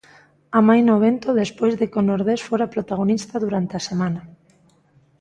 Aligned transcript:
Amaina 0.59 0.95
o 0.97 1.01
vento 1.07 1.29
despois 1.41 1.73
de 1.79 1.85
que 1.91 1.99
o 2.01 2.05
nordés 2.09 2.41
fora 2.47 2.71
protagonista 2.75 3.35
durante 3.45 3.73
a 3.75 3.85
semana. 3.89 4.21